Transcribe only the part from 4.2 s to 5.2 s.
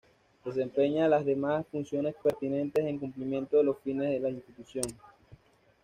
institución.